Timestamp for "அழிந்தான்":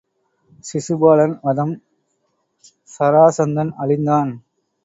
3.77-4.31